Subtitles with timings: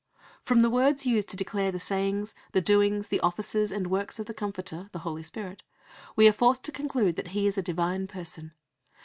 [0.41, 4.25] From the words used to declare the sayings, the doings, the offices and works of
[4.25, 5.61] the Comforter, the Holy Spirit,
[6.15, 8.53] we are forced to conclude that He is a Divine Person.